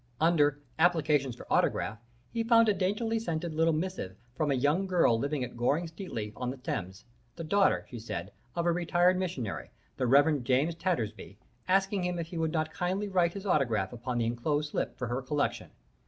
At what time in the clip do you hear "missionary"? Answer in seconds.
9.19-9.69